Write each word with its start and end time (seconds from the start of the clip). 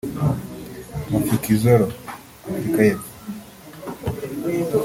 Mafikizolo(Afrika 1.11 2.79
y’epfo) 2.87 3.07